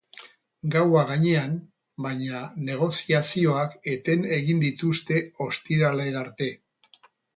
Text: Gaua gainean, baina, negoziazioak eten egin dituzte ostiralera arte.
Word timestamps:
Gaua 0.75 1.01
gainean, 1.09 1.51
baina, 2.05 2.41
negoziazioak 2.69 3.75
eten 3.93 4.25
egin 4.39 4.65
dituzte 4.65 5.21
ostiralera 5.47 6.23
arte. 6.27 6.49